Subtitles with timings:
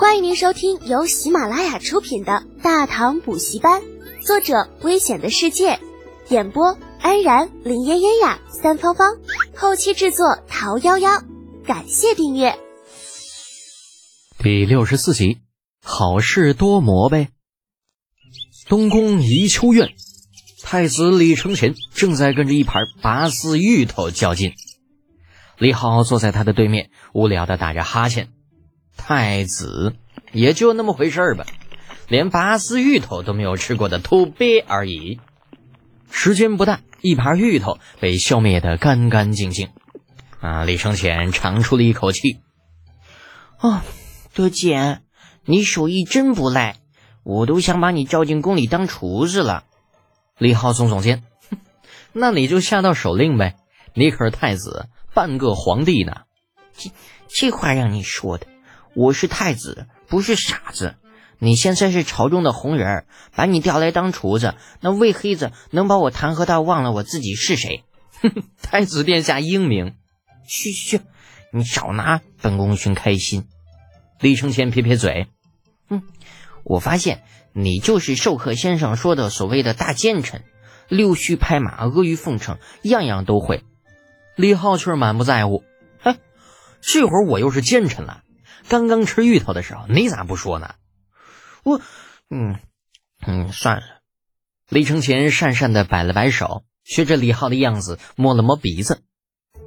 [0.00, 3.82] 欢迎您收听由喜马拉雅出品的《大唐补习班》，
[4.26, 5.78] 作者：危险的世界，
[6.30, 9.18] 演播：安然、林嫣嫣呀、三芳芳，
[9.54, 11.22] 后期制作：桃夭夭。
[11.66, 12.58] 感谢订阅。
[14.38, 15.42] 第六十四集，
[15.84, 17.28] 好事多磨呗。
[18.68, 19.90] 东宫宜秋院，
[20.62, 24.54] 太子李承乾正在跟着一盘拔丝芋头较劲。
[25.58, 28.30] 李浩坐在他的对面，无聊的打着哈欠。
[29.00, 29.96] 太子
[30.32, 31.46] 也就那么回事儿吧，
[32.06, 35.18] 连拔丝芋头都没有吃过的土鳖而已。
[36.10, 39.70] 时间不大，一盘芋头被消灭的干干净净。
[40.40, 40.64] 啊！
[40.64, 42.38] 李承乾长出了一口气。
[43.58, 43.82] 哦，
[44.32, 45.02] 德简，
[45.44, 46.76] 你手艺真不赖，
[47.24, 49.64] 我都想把你招进宫里当厨子了。
[50.38, 51.24] 李浩耸耸肩，
[52.12, 53.56] 那你就下道手令呗。
[53.92, 56.22] 你可是太子，半个皇帝呢。
[56.76, 56.90] 这
[57.28, 58.46] 这话让你说的。
[58.94, 60.96] 我是太子，不是傻子。
[61.38, 67.84] 你现在是朝中的红人，把你调来当厨子，那魏黑子能把我弹劾到忘了我自己是谁？
[68.20, 69.94] 哼 太子殿下英明。
[70.46, 71.00] 嘘嘘，
[71.52, 73.46] 你少拿本宫寻开心。
[74.20, 75.28] 李承乾撇撇嘴，
[75.88, 76.02] 哼，
[76.64, 77.22] 我发现
[77.54, 80.42] 你就是授课先生说的所谓的大奸臣，
[80.88, 83.64] 溜须拍马、阿谀奉承，样样都会。
[84.36, 85.62] 李浩却满不在乎。
[86.02, 86.18] 哎，
[86.82, 88.24] 这会儿我又是奸臣了。
[88.68, 90.74] 刚刚吃芋头的时候，你咋不说呢？
[91.64, 91.80] 我，
[92.30, 92.56] 嗯，
[93.26, 93.82] 嗯，算了。
[94.68, 99.02] 李承乾讪讪的摆了摆手，学着李浩的样子摸了摸鼻子。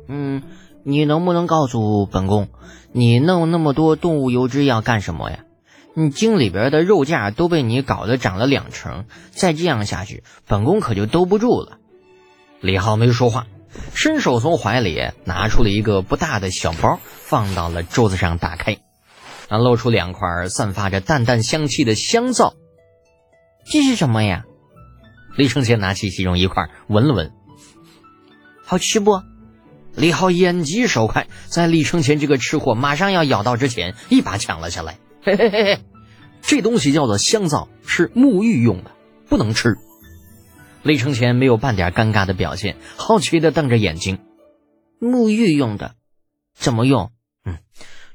[0.08, 0.44] 嗯，
[0.86, 2.50] 你能不能告诉本宫，
[2.92, 5.46] 你弄那么多动物油脂要干什么呀？
[5.96, 11.78] 你京里边的肉价都被你搞得涨了两成，再这样下去，本宫可就兜不住了。
[12.62, 13.46] 李浩没说话，
[13.94, 18.80] 伸手从怀里拿出了一个不大的小包，放到了桌子上，打开。
[19.54, 22.56] 啊，露出两块散发着淡淡香气的香皂，
[23.72, 24.46] 这是什么呀？
[25.38, 27.32] 李承乾拿起其中一块闻了闻，
[28.66, 29.22] 好吃不？
[29.94, 34.98] 李浩眼疾手快，在李承乾这个吃货马上要咬到之前，一把抢了下来。
[35.22, 35.80] 嘿嘿嘿嘿，
[36.42, 38.90] 这东西叫做香皂，是沐浴用的，
[39.30, 39.78] 不能吃。
[40.82, 44.18] 李承乾没有半点尴尬的表现，好奇的瞪着眼睛。
[45.00, 45.94] 沐浴用的，
[46.56, 47.12] 怎么用？
[47.46, 47.60] 嗯，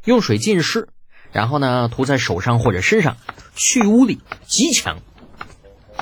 [0.05, 0.89] 用水浸湿。
[1.33, 3.17] 然后呢，涂在手上或者身上，
[3.55, 4.99] 去污力极强。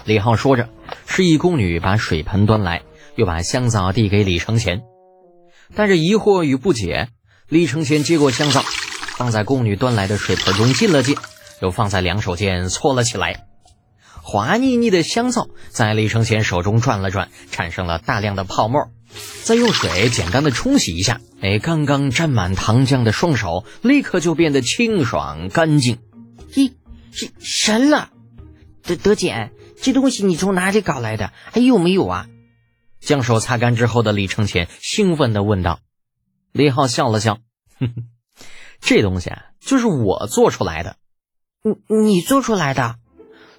[0.04, 0.68] 李浩说着，
[1.06, 2.82] 示意宫女把水盆端来，
[3.16, 4.82] 又把香皂递给李承乾。
[5.74, 7.08] 带着疑惑与不解，
[7.48, 8.62] 李承乾接过香皂，
[9.16, 11.16] 放在宫女端来的水盆中浸了浸，
[11.60, 13.46] 又放在两手间搓了起来。
[14.22, 18.90] 滑腻腻的香皂在李承乾手中转了转，产生了大量的泡沫。
[19.44, 25.98] 再用水简单的冲洗一下，哎，刚刚沾满糖浆的双手立刻就变得清爽干净。
[26.52, 26.72] 咦，
[27.12, 28.10] 这神了！
[28.82, 31.32] 德德简，这东西你从哪里搞来的？
[31.52, 32.26] 还有没有啊？
[33.00, 35.80] 将手擦干之后的李承乾兴奋地问道。
[36.52, 37.38] 李浩笑了笑，
[37.78, 37.94] 哼哼，
[38.80, 40.96] 这东西啊，就是我做出来的。
[41.62, 42.96] 你你做出来的？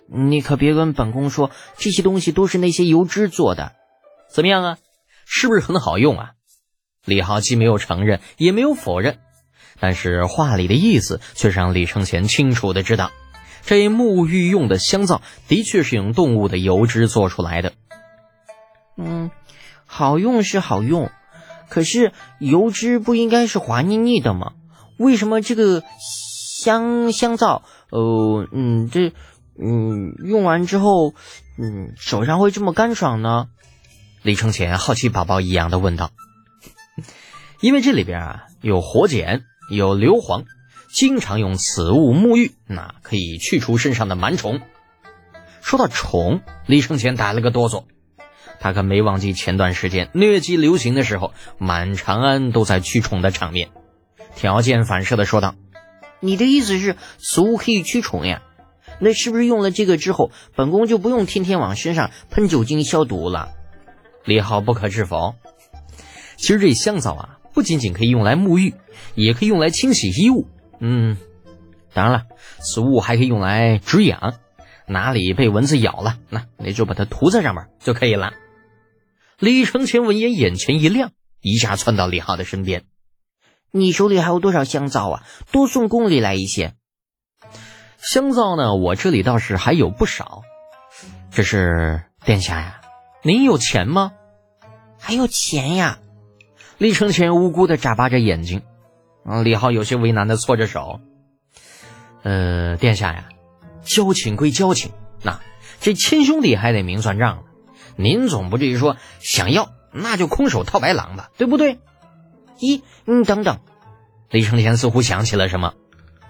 [0.10, 3.74] 你可别跟本宫说这些东西都是那些油脂做的。
[4.34, 4.78] 怎么样啊？
[5.30, 6.32] 是不是很好用啊？
[7.04, 9.20] 李浩既没有承认，也没有否认，
[9.80, 13.12] 但是话里的意思却让李承乾清楚的知道，
[13.64, 17.74] 这沐浴用的香皂的确是用动物的油脂做出来的。
[18.98, 19.30] 嗯，
[19.86, 21.12] 好用是好用，
[21.70, 24.54] 可是油脂不应该是滑腻腻的吗？
[24.98, 29.14] 为什么这个香香皂，呃，嗯，这，
[29.62, 31.14] 嗯，用完之后，
[31.58, 33.50] 嗯，手上会这么干爽呢？
[34.24, 36.12] 李承乾好奇宝宝一样的问道
[37.62, 40.46] ：“因为这里边啊有火碱，有硫磺，
[40.92, 44.60] 经常用此物沐浴，那可以去除身上的螨虫。”
[45.62, 47.86] 说到虫，李承乾打了个哆嗦，
[48.60, 53.70] 他可没忘记前段时间疟疾流行的时候，满长安都在驱虫的场面。
[54.36, 55.56] 条件反射的说道
[56.20, 58.42] ：“你的意思是此物可以驱虫呀？
[59.00, 63.50] 那是不是用了这个之后，本宫就不用天天往身上喷酒精消毒了？”
[64.28, 65.36] 李浩不可置否。
[66.36, 68.76] 其实这香皂啊，不仅仅可以用来沐浴，
[69.16, 70.48] 也可以用来清洗衣物。
[70.80, 71.16] 嗯，
[71.94, 72.26] 当然了，
[72.60, 74.34] 此物还可以用来止痒，
[74.86, 78.34] 哪里被蚊子咬了，那你就把它涂在上面就可以了。
[79.40, 82.84] 李承乾闻言眼前一亮，一下窜到李浩的身边
[83.72, 85.24] ：“你手里还有多少香皂啊？
[85.54, 86.74] 多送宫里来一些。
[87.98, 90.42] 香皂呢，我这里倒是还有不少。
[91.32, 92.82] 这是殿下呀。”
[93.24, 94.12] 您有钱吗？
[95.00, 96.00] 还要钱呀！
[96.78, 98.62] 李承乾无辜的眨巴着眼睛。
[99.26, 101.00] 嗯，李浩有些为难的搓着手。
[102.24, 103.30] 呃，殿下呀，
[103.84, 104.92] 交情归交情，
[105.24, 105.40] 那
[105.80, 107.44] 这亲兄弟还得明算账呢。
[107.96, 111.80] 您总不至于说想要那就空手套白狼吧，对不对？
[112.60, 113.60] 咦，你等等，
[114.30, 115.74] 李承前似乎想起了什么。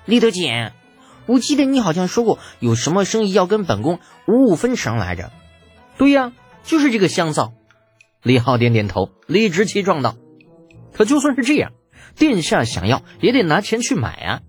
[0.05, 0.73] 李德简，
[1.25, 5.31] 我记得你好像说过有什么生意要跟本宫五五分成来着。
[5.97, 6.31] 对呀，
[6.63, 7.53] 就是这个香皂。
[8.23, 10.15] 李浩点点头，理直气壮道
[10.93, 11.71] ：“可就算是这样，
[12.15, 14.41] 殿下想要也得拿钱去买啊。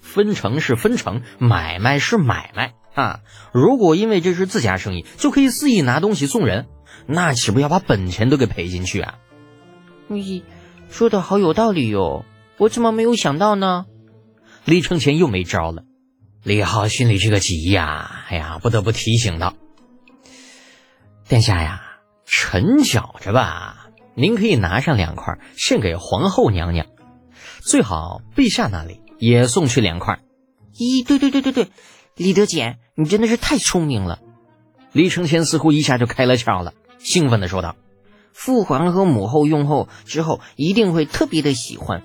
[0.00, 3.20] 分成是分成，买卖是买卖啊。
[3.52, 6.66] 如果因为这是自家生意，就可以肆意拿东西送人，
[7.06, 9.14] 那岂不要把本钱都给赔进去啊？”
[10.10, 10.42] 咦
[10.90, 12.24] 说的好有道理哟，
[12.58, 13.86] 我怎么没有想到呢？
[14.64, 15.84] 李承前又没招了。
[16.42, 19.54] 李浩心里这个急呀，哎呀，不得不提醒道
[21.26, 21.80] ：“殿下呀。”
[22.26, 26.86] 臣觉着吧，您可以拿上两块献给皇后娘娘，
[27.60, 30.20] 最好陛下那里也送去两块。
[30.74, 31.68] 咦，对对对对对，
[32.16, 34.20] 李德简，你真的是太聪明了。
[34.92, 37.76] 李承乾似乎一下就开了窍了，兴奋地说道
[38.32, 42.02] ：“父皇和母后用后之后一定会特别的喜欢。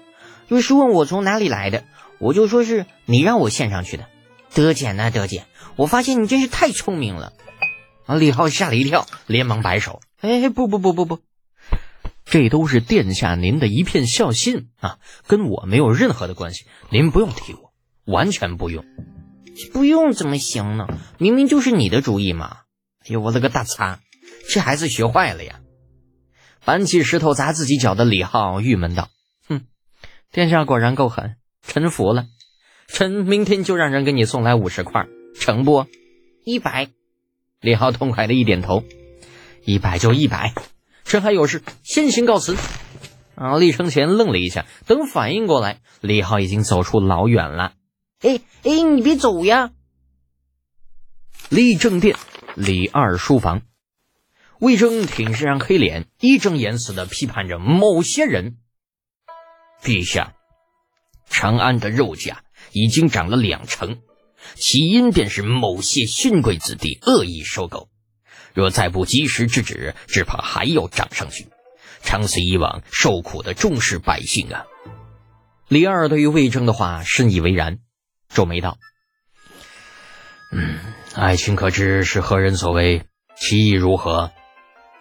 [0.48, 1.84] 若是问我从哪里来的，
[2.20, 4.06] 我就说是你让我献上去的。
[4.54, 5.46] 德简呐，德简，
[5.76, 7.34] 我发现你真是太聪明了。”
[8.06, 8.16] 啊！
[8.16, 10.02] 李浩吓了一跳，连忙摆手。
[10.22, 11.20] 哎，不不不不不，
[12.26, 17.72] 这都是殿下您的一片孝心啊，跟我没有任何的关系，您不用提我，
[18.06, 18.84] 完全不用，
[19.72, 20.88] 不用怎么行呢？
[21.20, 22.58] 明明就是你的主意嘛！
[23.02, 24.02] 哎呦，我勒个大擦，
[24.50, 25.62] 这孩子学坏了呀！
[26.66, 29.10] 搬起石头砸自己脚的李浩郁闷道
[29.48, 29.62] ：“哼，
[30.34, 32.26] 殿下果然够狠，臣服了。
[32.88, 35.08] 臣明天就让人给你送来五十块，
[35.40, 35.86] 成不？
[36.44, 36.90] 一百。”
[37.62, 38.84] 李浩痛快的一点头。
[39.70, 40.56] 一百就一百，
[41.04, 42.58] 朕还有事，先行告辞。
[43.36, 43.56] 啊！
[43.60, 47.74] 李承前愣了一下，等反应过来，李浩已经走出老远了。
[48.22, 49.70] 哎哎，你别走呀！
[51.50, 52.18] 立正殿，
[52.56, 53.62] 李二书房，
[54.60, 58.58] 魏征挺着张黑脸，义正言辞的批判着某些人。
[59.84, 60.34] 陛下，
[61.30, 64.00] 长安的肉价已经涨了两成，
[64.56, 67.88] 起因便是某些勋贵子弟恶意收购。
[68.60, 71.48] 若再不及时制止，只怕还要涨上去。
[72.02, 74.66] 长此以往，受苦的终是百姓啊！
[75.68, 77.80] 李二对于魏征的话深以为然，
[78.30, 78.78] 皱眉道
[80.52, 80.80] ：“嗯，
[81.16, 83.04] 爱卿可知是何人所为？
[83.38, 84.32] 其意如何？”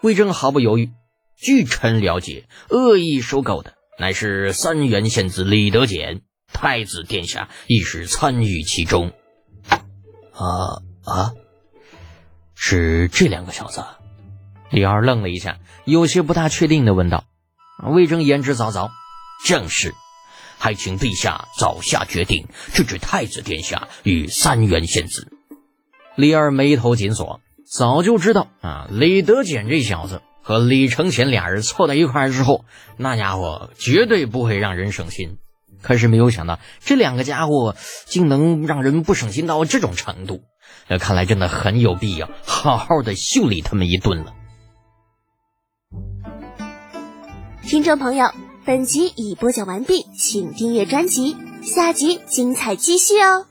[0.02, 0.90] 魏征毫不犹豫
[1.36, 6.22] ：“据臣了解，恶意收购的乃是三原县子李德俭，
[6.52, 9.12] 太子殿下亦是参与其中。”
[10.34, 11.32] 啊啊！
[12.60, 13.84] 是这两个小子，
[14.68, 17.22] 李二愣了一下，有些不大确定的问道
[17.94, 18.90] ：“魏征言之凿凿，
[19.46, 19.94] 正是，
[20.58, 25.32] 还请陛下早下决定，制止太子殿下与三原仙子。”
[26.16, 32.64] 李二眉头紧锁，早就知道啊，李德俭这小子和李承前俩人凑在一块之后，
[32.96, 35.38] 那家伙绝对不会让人省心。
[35.82, 37.76] 可是没有想到，这两个家伙
[38.06, 40.42] 竟能让人不省心到这种程度。
[40.86, 44.34] 那看来真的很有必要好好的修理他们一顿了。
[47.62, 48.30] 听众朋友，
[48.64, 53.47] 本集已播讲完毕，请订阅专辑，下集精彩继续哦。